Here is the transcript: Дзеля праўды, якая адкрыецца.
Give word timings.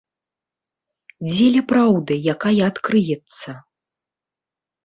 Дзеля 1.27 1.63
праўды, 1.71 2.13
якая 2.33 2.57
адкрыецца. 2.69 3.49